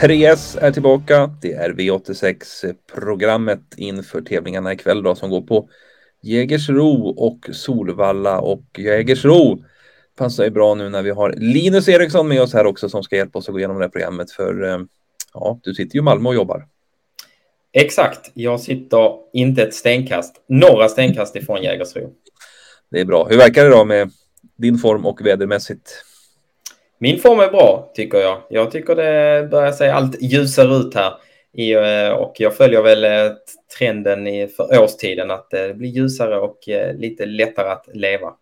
3S 0.00 0.58
är 0.60 0.72
tillbaka. 0.72 1.30
Det 1.40 1.52
är 1.52 1.70
V86-programmet 1.70 3.60
inför 3.76 4.20
tävlingarna 4.20 4.72
ikväll 4.72 5.02
då 5.02 5.14
som 5.14 5.30
går 5.30 5.40
på 5.40 5.68
Jägersro 6.22 7.08
och 7.08 7.50
Solvalla 7.52 8.40
och 8.40 8.62
Jägersro 8.78 9.64
passar 10.16 10.44
ju 10.44 10.50
bra 10.50 10.74
nu 10.74 10.88
när 10.88 11.02
vi 11.02 11.10
har 11.10 11.34
Linus 11.36 11.88
Eriksson 11.88 12.28
med 12.28 12.42
oss 12.42 12.54
här 12.54 12.66
också 12.66 12.88
som 12.88 13.02
ska 13.02 13.16
hjälpa 13.16 13.38
oss 13.38 13.48
att 13.48 13.52
gå 13.52 13.58
igenom 13.58 13.78
det 13.78 13.84
här 13.84 13.90
programmet 13.90 14.30
för 14.30 14.64
eh, 14.68 14.78
ja, 15.34 15.60
du 15.62 15.74
sitter 15.74 15.94
ju 15.94 16.00
i 16.00 16.02
Malmö 16.02 16.28
och 16.28 16.34
jobbar. 16.34 16.66
Exakt, 17.72 18.30
jag 18.34 18.60
sitter 18.60 19.12
inte 19.32 19.62
ett 19.62 19.74
stenkast, 19.74 20.44
några 20.48 20.88
stenkast 20.88 21.36
ifrån 21.36 21.62
Jägersro. 21.62 22.10
Det 22.90 23.00
är 23.00 23.04
bra. 23.04 23.26
Hur 23.30 23.36
verkar 23.36 23.64
det 23.64 23.70
då 23.70 23.84
med 23.84 24.10
din 24.56 24.78
form 24.78 25.06
och 25.06 25.26
vädermässigt? 25.26 26.04
Min 27.02 27.18
form 27.18 27.40
är 27.40 27.50
bra 27.50 27.90
tycker 27.94 28.18
jag. 28.18 28.42
Jag 28.50 28.70
tycker 28.70 28.96
det 28.96 29.48
börjar 29.50 29.72
se 29.72 29.88
allt 29.88 30.22
ljusare 30.22 30.76
ut 30.76 30.94
här. 30.94 31.12
I, 31.52 31.72
eh, 31.72 32.10
och 32.10 32.34
jag 32.38 32.56
följer 32.56 32.82
väl 32.82 33.04
eh, 33.04 33.32
trenden 33.78 34.26
i, 34.26 34.48
för 34.48 34.82
årstiden 34.82 35.30
att 35.30 35.50
det 35.50 35.74
blir 35.74 35.88
ljusare 35.88 36.38
och 36.38 36.68
eh, 36.68 36.96
lite 36.96 37.26
lättare 37.26 37.68
att 37.68 37.86
leva. 37.94 38.32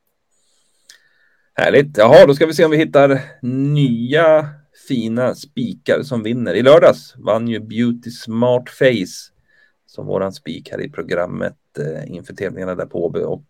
Härligt. 1.55 1.97
Jaha, 1.97 2.27
då 2.27 2.35
ska 2.35 2.47
vi 2.47 2.55
se 2.55 2.65
om 2.65 2.71
vi 2.71 2.77
hittar 2.77 3.21
nya 3.43 4.49
fina 4.89 5.35
spikar 5.35 6.03
som 6.03 6.23
vinner. 6.23 6.55
I 6.55 6.63
lördags 6.63 7.15
vann 7.17 7.49
ju 7.49 7.61
Beauty 7.61 8.11
Smart 8.11 8.71
Face 8.71 9.33
som 9.87 10.07
våran 10.07 10.33
spik 10.33 10.71
här 10.71 10.81
i 10.81 10.91
programmet 10.91 11.55
inför 12.07 12.35
tävlingarna 12.35 12.75
där 12.75 12.87
på 12.87 13.05
Åby. 13.05 13.21
Och 13.21 13.45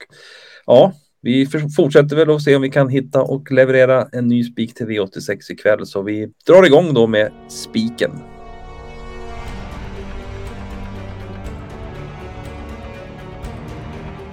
ja, 0.66 0.92
vi 1.20 1.47
fortsätter 1.77 2.16
väl 2.16 2.30
att 2.30 2.42
se 2.42 2.56
om 2.56 2.62
vi 2.62 2.70
kan 2.70 2.88
hitta 2.88 3.22
och 3.22 3.50
leverera 3.50 4.08
en 4.12 4.28
ny 4.28 4.44
spik 4.44 4.74
till 4.74 4.86
V86 4.86 5.52
ikväll. 5.52 5.86
Så 5.86 6.02
vi 6.02 6.33
drar 6.47 6.66
igång 6.66 6.94
då 6.94 7.06
med 7.06 7.33
spiken. 7.48 8.10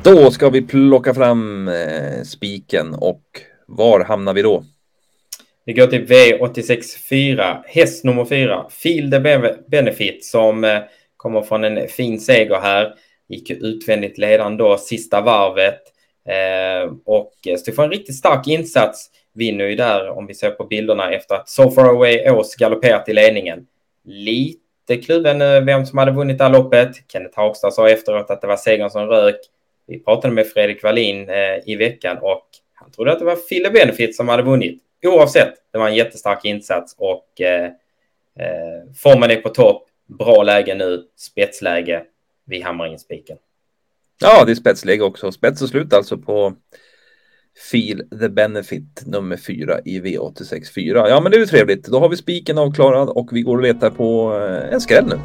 Då 0.03 0.31
ska 0.31 0.50
vi 0.50 0.61
plocka 0.61 1.14
fram 1.14 1.67
eh, 1.67 2.23
spiken 2.23 2.94
och 2.94 3.23
var 3.67 4.03
hamnar 4.03 4.33
vi 4.33 4.42
då? 4.42 4.64
Vi 5.66 5.73
går 5.73 5.88
till 5.88 6.05
V86 6.08 7.61
häst 7.66 8.03
nummer 8.03 8.25
4, 8.25 8.66
Field 8.70 9.11
the 9.11 9.20
Benefit 9.67 10.25
som 10.25 10.64
eh, 10.64 10.80
kommer 11.17 11.42
från 11.42 11.64
en 11.64 11.88
fin 11.88 12.20
seger 12.20 12.59
här. 12.61 12.94
Gick 13.30 13.52
utvändigt 13.52 14.17
ledande 14.17 14.64
då 14.64 14.77
sista 14.77 15.22
varvet 15.22 15.94
eh, 16.29 16.91
och 17.05 17.33
Stefan, 17.59 17.75
för 17.75 17.83
en 17.83 17.91
riktigt 17.91 18.15
stark 18.15 18.47
insats. 18.47 19.09
Vinner 19.33 19.65
ju 19.65 19.75
där 19.75 20.09
om 20.09 20.27
vi 20.27 20.33
ser 20.33 20.51
på 20.51 20.63
bilderna 20.63 21.11
efter 21.11 21.35
att 21.35 21.49
So 21.49 21.71
Far 21.71 21.85
Away 21.85 22.29
Ås 22.29 22.55
galopperat 22.55 23.09
i 23.09 23.13
ledningen. 23.13 23.67
Lite 24.03 24.97
kluven 25.05 25.41
eh, 25.41 25.61
vem 25.61 25.85
som 25.85 25.97
hade 25.97 26.11
vunnit 26.11 26.37
det 26.37 26.43
här 26.43 26.51
loppet. 26.51 26.91
Kenneth 27.11 27.39
Hagstad 27.39 27.71
sa 27.71 27.89
efteråt 27.89 28.29
att 28.29 28.41
det 28.41 28.47
var 28.47 28.57
segern 28.57 28.89
som 28.89 29.07
rök. 29.07 29.39
Vi 29.87 29.99
pratade 29.99 30.33
med 30.33 30.47
Fredrik 30.47 30.83
Wallin 30.83 31.29
eh, 31.29 31.59
i 31.65 31.75
veckan 31.75 32.17
och 32.21 32.47
han 32.73 32.91
trodde 32.91 33.11
att 33.11 33.19
det 33.19 33.25
var 33.25 33.35
Fille 33.35 33.71
Benefit 33.71 34.15
som 34.15 34.29
hade 34.29 34.43
vunnit. 34.43 34.81
Oavsett, 35.05 35.53
det 35.71 35.77
var 35.77 35.87
en 35.87 35.95
jättestark 35.95 36.45
insats 36.45 36.95
och 36.97 37.41
eh, 37.41 37.65
eh, 38.39 38.91
formen 38.95 39.31
är 39.31 39.35
på 39.35 39.49
topp. 39.49 39.87
Bra 40.05 40.43
läge 40.43 40.75
nu, 40.75 41.03
spetsläge. 41.15 42.03
Vi 42.45 42.61
hammar 42.61 42.87
in 42.87 42.99
spiken. 42.99 43.37
Ja, 44.21 44.45
det 44.45 44.52
är 44.52 44.55
spetsläge 44.55 45.03
också. 45.03 45.31
Spets 45.31 45.61
och 45.61 45.70
slut 45.70 45.93
alltså 45.93 46.17
på 46.17 46.53
Feel 47.71 48.09
the 48.20 48.30
Benefit 48.30 49.03
nummer 49.05 49.37
4 49.37 49.80
i 49.86 49.99
V86 49.99 50.73
4. 50.76 51.09
Ja, 51.09 51.21
men 51.21 51.31
det 51.31 51.37
är 51.37 51.39
ju 51.39 51.45
trevligt. 51.45 51.87
Då 51.87 51.99
har 51.99 52.09
vi 52.09 52.17
spiken 52.17 52.58
avklarad 52.58 53.09
och 53.09 53.30
vi 53.31 53.42
går 53.42 53.58
och 53.58 53.64
letar 53.64 53.89
på 53.89 54.39
eh, 54.39 54.73
en 54.73 54.81
skräll 54.81 55.08
nu. 55.08 55.20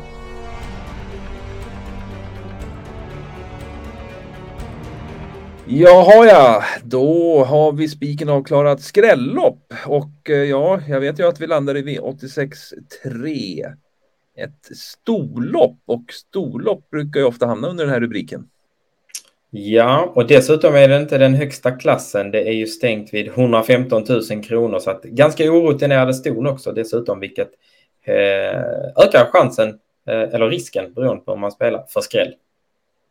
Jaha 5.66 6.26
ja, 6.26 6.64
då 6.84 7.44
har 7.44 7.72
vi 7.72 7.88
spiken 7.88 8.28
avklarat 8.28 8.82
skrällopp 8.82 9.72
och 9.86 10.30
eh, 10.30 10.36
ja, 10.36 10.80
jag 10.88 11.00
vet 11.00 11.18
ju 11.18 11.28
att 11.28 11.40
vi 11.40 11.46
landar 11.46 11.76
i 11.76 11.82
V86 11.82 12.54
3. 13.02 13.66
Ett 14.36 14.76
storlopp 14.76 15.78
och 15.86 16.04
storlopp 16.12 16.90
brukar 16.90 17.20
ju 17.20 17.26
ofta 17.26 17.46
hamna 17.46 17.68
under 17.68 17.84
den 17.84 17.92
här 17.92 18.00
rubriken. 18.00 18.48
Ja, 19.50 20.12
och 20.14 20.26
dessutom 20.26 20.74
är 20.74 20.88
det 20.88 20.96
inte 20.96 21.18
den 21.18 21.34
högsta 21.34 21.70
klassen. 21.70 22.30
Det 22.30 22.48
är 22.48 22.52
ju 22.52 22.66
stängt 22.66 23.14
vid 23.14 23.28
115 23.28 24.04
000 24.08 24.44
kronor 24.44 24.78
så 24.78 24.90
att 24.90 25.02
ganska 25.02 25.52
orutinerade 25.52 26.14
ston 26.14 26.46
också 26.46 26.72
dessutom, 26.72 27.20
vilket 27.20 27.50
eh, 28.04 28.60
ökar 29.04 29.30
chansen 29.32 29.68
eh, 30.06 30.34
eller 30.34 30.48
risken 30.48 30.92
beroende 30.92 31.24
på 31.24 31.32
om 31.32 31.40
man 31.40 31.52
spelar 31.52 31.84
för 31.88 32.00
skräll. 32.00 32.34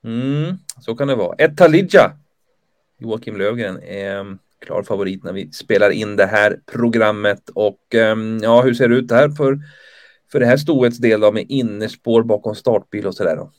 Mm, 0.03 0.57
så 0.81 0.95
kan 0.95 1.07
det 1.07 1.15
vara. 1.15 1.35
Ett 1.35 1.57
Talidja 1.57 2.11
Joakim 2.97 3.37
Lövgren 3.37 3.83
är 3.83 4.19
mm, 4.19 4.39
klar 4.65 4.83
favorit 4.83 5.23
när 5.23 5.33
vi 5.33 5.51
spelar 5.51 5.89
in 5.89 6.15
det 6.15 6.25
här 6.25 6.59
programmet. 6.71 7.49
Och 7.49 7.95
mm, 7.95 8.39
ja, 8.43 8.61
hur 8.61 8.73
ser 8.73 8.87
det 8.87 8.95
ut 8.95 9.11
här 9.11 9.29
för, 9.29 9.59
för 10.31 10.39
det 10.39 10.45
här 10.45 10.57
stoets 10.57 10.97
del 10.97 11.19
då 11.19 11.31
med 11.31 11.45
innerspår 11.49 12.23
bakom 12.23 12.55
startbil 12.55 13.07
och 13.07 13.15
sådär 13.15 13.35
då? 13.35 13.51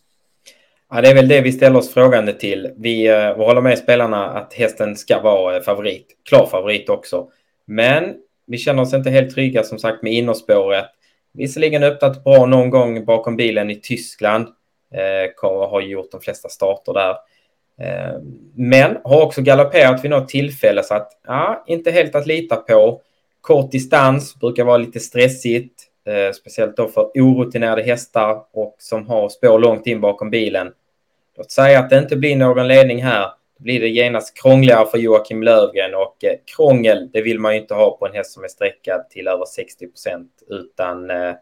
Ja, 0.93 1.01
det 1.01 1.09
är 1.09 1.15
väl 1.15 1.29
det 1.29 1.41
vi 1.41 1.53
ställer 1.53 1.79
oss 1.79 1.95
frågande 1.95 2.33
till. 2.33 2.71
Vi, 2.77 3.07
eh, 3.09 3.37
vi 3.37 3.45
håller 3.45 3.61
med 3.61 3.79
spelarna 3.79 4.27
att 4.27 4.55
hästen 4.55 4.97
ska 4.97 5.21
vara 5.21 5.57
eh, 5.57 5.63
favorit, 5.63 6.07
klar 6.29 6.47
favorit 6.47 6.89
också. 6.89 7.29
Men 7.67 8.15
vi 8.47 8.59
känner 8.59 8.83
oss 8.83 8.95
inte 8.95 9.11
helt 9.11 9.35
trygga 9.35 9.63
som 9.63 9.79
sagt 9.79 10.03
med 10.03 10.13
innerspåret. 10.13 10.85
Visserligen 11.33 11.83
öppnat 11.83 12.25
bra 12.25 12.47
någon 12.47 12.71
gång 12.71 13.05
bakom 13.05 13.37
bilen 13.37 13.71
i 13.71 13.81
Tyskland. 13.81 14.49
Eh, 14.95 15.69
har 15.71 15.81
gjort 15.81 16.11
de 16.11 16.21
flesta 16.21 16.49
starter 16.49 16.93
där. 16.93 17.17
Eh, 17.81 18.21
men 18.55 18.97
har 19.05 19.23
också 19.23 19.43
galopperat 19.43 20.05
vid 20.05 20.11
något 20.11 20.29
tillfälle 20.29 20.83
så 20.83 20.95
att 20.95 21.21
ja, 21.27 21.65
inte 21.67 21.91
helt 21.91 22.15
att 22.15 22.27
lita 22.27 22.57
på. 22.57 23.01
Kort 23.41 23.71
distans 23.71 24.41
brukar 24.41 24.65
vara 24.65 24.77
lite 24.77 25.01
stressigt, 25.01 25.85
eh, 26.07 26.33
speciellt 26.33 26.77
då 26.77 26.89
för 26.89 27.11
orutinerade 27.15 27.83
hästar 27.83 28.43
och 28.53 28.77
som 28.79 29.09
har 29.09 29.29
spår 29.29 29.59
långt 29.59 29.87
in 29.87 30.01
bakom 30.01 30.31
bilen. 30.31 30.73
Låt 31.41 31.51
säga 31.51 31.79
att 31.79 31.91
det 31.91 31.99
inte 31.99 32.17
blir 32.17 32.37
någon 32.37 32.69
ledning 32.69 33.03
här. 33.03 33.23
Då 33.59 33.65
blir 33.65 33.81
det 33.81 33.89
genast 33.89 34.43
krångligare 34.43 34.87
för 34.87 34.99
Joakim 34.99 35.43
Lövgren 35.43 35.95
och 35.95 36.25
eh, 36.25 36.35
krångel, 36.57 37.11
det 37.13 37.23
vill 37.23 37.39
man 37.39 37.55
ju 37.55 37.61
inte 37.61 37.75
ha 37.75 37.97
på 37.97 38.07
en 38.07 38.15
häst 38.15 38.33
som 38.33 38.45
är 38.45 38.49
sträckad 38.49 39.11
till 39.11 39.29
över 39.29 39.45
60 39.45 39.87
procent 39.87 40.31
utan 40.49 41.11
eh, 41.11 41.33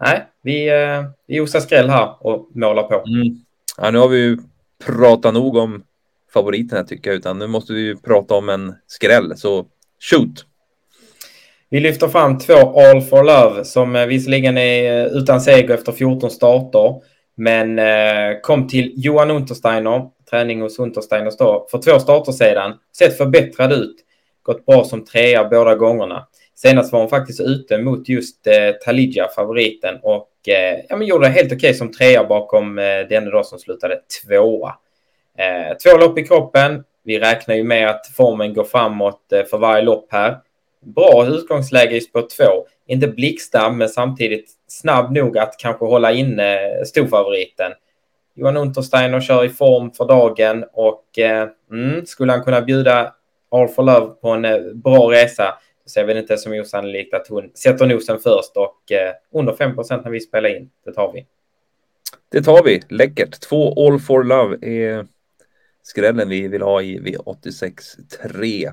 nej, 0.00 0.26
vi, 0.42 0.68
eh, 0.68 1.04
vi 1.26 1.40
osar 1.40 1.60
skräll 1.60 1.88
här 1.88 2.26
och 2.26 2.48
målar 2.54 2.82
på. 2.82 2.94
Mm. 2.94 3.36
Ja, 3.78 3.90
nu 3.90 3.98
har 3.98 4.08
vi 4.08 4.18
ju 4.18 4.38
prata 4.86 5.30
nog 5.30 5.56
om 5.56 5.84
favoriterna 6.32 6.84
tycker 6.84 7.10
jag, 7.10 7.16
utan 7.18 7.38
nu 7.38 7.46
måste 7.46 7.72
vi 7.72 7.96
prata 7.96 8.34
om 8.34 8.48
en 8.48 8.74
skräll. 8.86 9.36
Så 9.36 9.66
shoot! 10.10 10.44
Vi 11.68 11.80
lyfter 11.80 12.08
fram 12.08 12.38
två 12.38 12.80
All 12.80 13.02
for 13.02 13.24
Love 13.24 13.64
som 13.64 13.92
visserligen 14.08 14.58
är 14.58 15.06
utan 15.18 15.40
seger 15.40 15.74
efter 15.74 15.92
14 15.92 16.30
starter, 16.30 17.00
men 17.36 17.78
eh, 17.78 18.40
kom 18.42 18.68
till 18.68 18.92
Johan 18.96 19.30
Untersteiner, 19.30 20.08
träning 20.30 20.60
hos 20.60 20.78
Untersteiner 20.78 21.32
då, 21.38 21.66
för 21.70 21.78
två 21.78 21.98
starter 21.98 22.32
sedan. 22.32 22.74
Sett 22.98 23.16
förbättrad 23.16 23.72
ut. 23.72 23.96
Gått 24.42 24.66
bra 24.66 24.84
som 24.84 25.04
trea 25.04 25.44
båda 25.44 25.74
gångerna. 25.74 26.26
Senast 26.54 26.92
var 26.92 27.00
hon 27.00 27.08
faktiskt 27.08 27.40
ute 27.40 27.78
mot 27.78 28.08
just 28.08 28.46
eh, 28.46 28.70
Talidja, 28.84 29.28
favoriten, 29.28 29.98
och 30.02 30.48
eh, 30.48 30.80
ja, 30.88 30.96
men 30.96 31.06
gjorde 31.06 31.26
det 31.26 31.32
helt 31.32 31.46
okej 31.46 31.56
okay 31.56 31.74
som 31.74 31.92
trea 31.92 32.24
bakom 32.24 32.78
eh, 32.78 33.00
denne 33.08 33.30
då 33.30 33.42
som 33.42 33.58
slutade 33.58 34.00
tvåa. 34.22 34.74
Eh, 35.38 35.76
två 35.76 35.98
lopp 35.98 36.18
i 36.18 36.26
kroppen. 36.26 36.84
Vi 37.04 37.18
räknar 37.18 37.54
ju 37.54 37.64
med 37.64 37.90
att 37.90 38.06
formen 38.16 38.54
går 38.54 38.64
framåt 38.64 39.32
eh, 39.32 39.44
för 39.44 39.58
varje 39.58 39.82
lopp 39.82 40.06
här. 40.10 40.36
Bra 40.80 41.26
utgångsläge 41.26 41.96
i 41.96 42.00
spår 42.00 42.26
två. 42.36 42.66
Inte 42.86 43.08
blixtsnabb, 43.08 43.74
men 43.74 43.88
samtidigt 43.88 44.50
snabb 44.66 45.12
nog 45.12 45.38
att 45.38 45.54
kanske 45.58 45.84
hålla 45.84 46.12
inne 46.12 46.54
eh, 46.54 46.84
storfavoriten. 46.84 47.72
Johan 48.34 48.56
Untersteiner 48.56 49.20
kör 49.20 49.44
i 49.44 49.48
form 49.48 49.90
för 49.90 50.04
dagen 50.04 50.64
och 50.72 51.18
eh, 51.18 51.48
mm, 51.72 52.06
skulle 52.06 52.32
han 52.32 52.42
kunna 52.42 52.60
bjuda 52.60 53.14
All 53.50 53.68
for 53.68 53.82
Love 53.82 54.06
på 54.06 54.28
en 54.28 54.44
eh, 54.44 54.58
bra 54.74 55.10
resa 55.10 55.58
så 55.84 55.90
ser 55.90 56.04
vi 56.04 56.14
det 56.14 56.20
inte 56.20 56.36
som 56.36 56.52
osannolikt 56.52 57.14
att 57.14 57.28
hon 57.28 57.50
sätter 57.54 57.86
nosen 57.86 58.18
först 58.18 58.56
och 58.56 58.92
eh, 58.92 59.14
under 59.32 59.52
5 59.52 59.74
när 59.76 60.10
vi 60.10 60.20
spelar 60.20 60.56
in. 60.56 60.70
Det 60.84 60.92
tar 60.92 61.12
vi. 61.12 61.26
Det 62.28 62.42
tar 62.42 62.62
vi. 62.62 62.82
Läckert. 62.88 63.40
Två 63.40 63.86
All 63.86 64.00
for 64.00 64.24
Love 64.24 64.56
är 64.66 65.06
skrällen 65.82 66.28
vi 66.28 66.48
vill 66.48 66.62
ha 66.62 66.82
i 66.82 66.98
V86 66.98 67.72
3. 68.32 68.70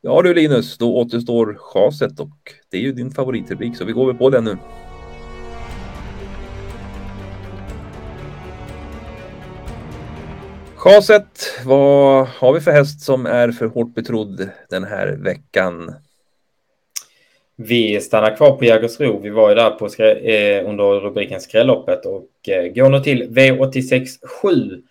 Ja 0.00 0.22
du 0.22 0.34
Linus, 0.34 0.78
då 0.78 0.96
återstår 0.96 1.56
chaset 1.58 2.20
och 2.20 2.52
det 2.70 2.76
är 2.76 2.80
ju 2.80 2.92
din 2.92 3.10
favoritrubrik 3.10 3.76
så 3.76 3.84
vi 3.84 3.92
går 3.92 4.06
väl 4.06 4.16
på 4.16 4.30
den 4.30 4.44
nu. 4.44 4.56
Chaset, 10.76 11.62
vad 11.64 12.26
har 12.26 12.52
vi 12.52 12.60
för 12.60 12.70
häst 12.70 13.00
som 13.00 13.26
är 13.26 13.50
för 13.50 13.66
hårt 13.66 13.94
betrodd 13.94 14.48
den 14.70 14.84
här 14.84 15.08
veckan? 15.08 15.94
Vi 17.56 18.00
stannar 18.00 18.36
kvar 18.36 18.56
på 18.56 18.64
Jägersro. 18.64 19.20
Vi 19.22 19.30
var 19.30 19.48
ju 19.48 19.54
där 19.54 19.70
på 19.70 19.86
eh, 20.02 20.68
under 20.70 21.00
rubriken 21.00 21.40
Skrälloppet 21.40 22.06
och 22.06 22.48
eh, 22.48 22.72
går 22.72 22.88
nu 22.88 23.00
till 23.00 23.30
V86 23.30 24.06
7 24.42 24.82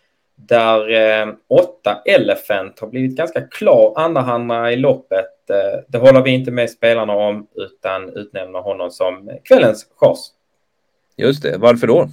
där 0.48 0.92
eh, 1.22 1.28
8 1.48 2.02
Elephant 2.06 2.80
har 2.80 2.88
blivit 2.88 3.18
ganska 3.18 3.42
klar 3.42 3.94
andrahandare 3.96 4.74
i 4.74 4.76
loppet. 4.76 5.50
Eh, 5.50 5.80
det 5.88 5.98
håller 5.98 6.22
vi 6.22 6.32
inte 6.32 6.52
med 6.52 6.70
spelarna 6.70 7.14
om 7.14 7.48
utan 7.56 8.10
utnämner 8.10 8.60
honom 8.60 8.92
som 8.92 9.30
kvällens 9.44 9.88
chans. 9.96 10.34
Just 11.18 11.44
det, 11.44 11.58
varför 11.58 11.88
då? 11.88 12.10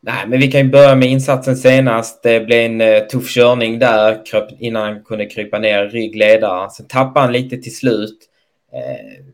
Nej, 0.00 0.26
men 0.26 0.40
vi 0.40 0.52
kan 0.52 0.60
ju 0.60 0.70
börja 0.70 0.94
med 0.94 1.08
insatsen 1.08 1.56
senast. 1.56 2.22
Det 2.22 2.40
blev 2.40 2.58
en 2.58 2.80
eh, 2.80 3.00
tuff 3.00 3.28
körning 3.28 3.78
där 3.78 4.20
innan 4.58 4.82
han 4.82 5.04
kunde 5.04 5.26
krypa 5.26 5.58
ner 5.58 5.88
ryggledaren. 5.88 6.70
Sen 6.70 6.86
tappade 6.88 7.20
han 7.20 7.32
lite 7.32 7.56
till 7.56 7.76
slut. 7.76 8.18
Eh, 8.72 9.24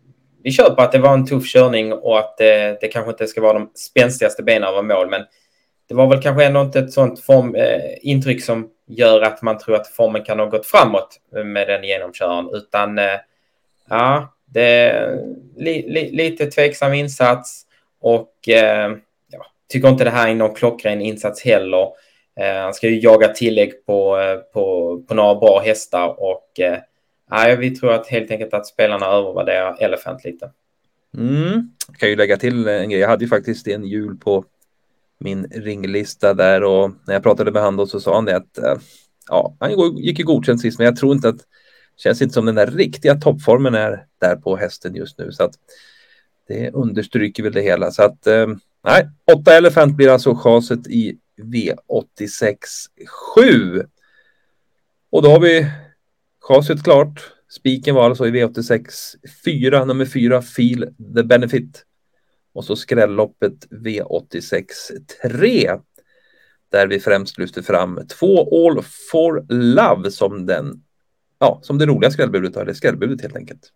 vi 0.42 0.50
köper 0.50 0.82
att 0.82 0.92
det 0.92 0.98
var 0.98 1.14
en 1.14 1.26
tuff 1.26 1.46
körning 1.46 1.92
och 1.92 2.18
att 2.18 2.36
det, 2.38 2.78
det 2.80 2.88
kanske 2.88 3.10
inte 3.10 3.26
ska 3.26 3.40
vara 3.40 3.52
de 3.52 3.70
spänstigaste 3.74 4.42
benen 4.42 4.68
över 4.68 4.82
mål, 4.82 5.10
men 5.10 5.20
det 5.88 5.94
var 5.94 6.06
väl 6.06 6.22
kanske 6.22 6.44
ändå 6.44 6.60
inte 6.60 6.78
ett 6.78 6.92
sånt 6.92 7.20
form, 7.20 7.54
eh, 7.54 7.80
intryck 8.02 8.44
som 8.44 8.70
gör 8.86 9.22
att 9.22 9.42
man 9.42 9.58
tror 9.58 9.76
att 9.76 9.88
formen 9.88 10.24
kan 10.24 10.38
ha 10.38 10.46
gått 10.46 10.66
framåt 10.66 11.20
med 11.44 11.68
den 11.68 11.84
genomköraren, 11.84 12.48
utan 12.52 12.98
eh, 12.98 13.18
ja, 13.88 14.34
det 14.46 14.62
är 14.62 15.18
li, 15.56 15.88
li, 15.88 16.10
lite 16.10 16.46
tveksam 16.46 16.92
insats 16.92 17.66
och 18.00 18.48
eh, 18.48 18.90
ja, 19.30 19.46
tycker 19.68 19.88
inte 19.88 20.04
det 20.04 20.10
här 20.10 20.28
är 20.28 20.34
någon 20.34 20.54
klockren 20.54 21.00
insats 21.00 21.44
heller. 21.44 21.88
Eh, 22.40 22.54
han 22.54 22.74
ska 22.74 22.88
ju 22.88 23.00
jaga 23.00 23.28
tillägg 23.28 23.86
på, 23.86 24.18
eh, 24.18 24.36
på, 24.36 24.98
på 25.08 25.14
några 25.14 25.34
bra 25.34 25.62
hästar 25.64 26.20
och 26.22 26.60
eh, 26.60 26.78
Nej, 27.30 27.56
vi 27.56 27.70
tror 27.70 27.92
att 27.92 28.06
helt 28.06 28.30
enkelt 28.30 28.54
att 28.54 28.66
spelarna 28.66 29.06
övervärderar 29.06 29.76
Elephant 29.80 30.24
lite. 30.24 30.50
Mm. 31.16 31.70
Jag 31.88 31.96
kan 31.96 32.08
ju 32.08 32.16
lägga 32.16 32.36
till 32.36 32.68
en 32.68 32.90
grej. 32.90 33.00
Jag 33.00 33.08
hade 33.08 33.24
ju 33.24 33.28
faktiskt 33.28 33.68
en 33.68 33.84
jul 33.84 34.16
på 34.16 34.44
min 35.20 35.44
ringlista 35.44 36.34
där 36.34 36.64
och 36.64 36.90
när 37.06 37.14
jag 37.14 37.22
pratade 37.22 37.52
med 37.52 37.62
honom 37.62 37.86
så 37.86 38.00
sa 38.00 38.14
han 38.14 38.24
det 38.24 38.36
att 38.36 38.58
eh, 38.58 38.74
ja, 39.28 39.56
han 39.60 39.96
gick 39.96 40.18
ju 40.18 40.24
godkänt 40.24 40.60
sist, 40.60 40.78
men 40.78 40.84
jag 40.84 40.96
tror 40.96 41.14
inte 41.14 41.28
att 41.28 41.40
känns 41.96 42.22
inte 42.22 42.34
som 42.34 42.46
den 42.46 42.54
där 42.54 42.66
riktiga 42.66 43.14
toppformen 43.14 43.74
är 43.74 44.06
där 44.20 44.36
på 44.36 44.56
hästen 44.56 44.94
just 44.94 45.18
nu 45.18 45.32
så 45.32 45.44
att 45.44 45.54
det 46.48 46.70
understryker 46.70 47.42
väl 47.42 47.52
det 47.52 47.62
hela 47.62 47.90
så 47.90 48.02
att 48.02 48.26
eh, 48.26 48.46
nej, 48.84 49.08
8 49.32 49.52
Elephant 49.52 49.96
blir 49.96 50.08
alltså 50.08 50.34
chaset 50.34 50.86
i 50.86 51.18
V86 51.42 52.56
7. 53.34 53.82
Och 55.10 55.22
då 55.22 55.30
har 55.30 55.40
vi 55.40 55.66
Chaset 56.48 56.82
klart. 56.82 57.32
Spiken 57.48 57.94
var 57.94 58.04
alltså 58.04 58.26
i 58.26 58.30
V86 58.30 58.84
4, 59.44 59.84
nummer 59.84 60.04
4, 60.04 60.42
Feel 60.42 60.94
the 61.16 61.22
Benefit. 61.22 61.84
Och 62.58 62.64
så 62.64 62.76
skrälloppet 62.76 63.66
V86 63.70 64.64
3. 65.32 65.70
Där 66.70 66.86
vi 66.86 67.00
främst 67.00 67.38
lyfter 67.38 67.62
fram 67.62 68.00
två 68.18 68.66
All 68.66 68.82
for 69.10 69.46
Love 69.48 70.10
som 70.10 70.46
den 70.46 70.82
Ja, 71.38 71.60
som 71.62 71.78
det 71.78 71.86
roliga 71.86 72.10
skrällbudet, 72.10 72.56
eller 72.56 72.72
skrällbudet 72.72 73.22
helt 73.22 73.36
enkelt. 73.36 73.72